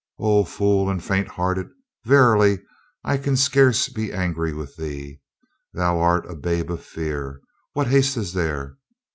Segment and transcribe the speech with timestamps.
[0.17, 1.67] "O fool and faint hearted!
[2.05, 2.57] Verily,
[3.03, 5.21] I can scarce be angry with thee,
[5.75, 7.39] thou art a babe for fear.
[7.73, 8.79] What haste is there?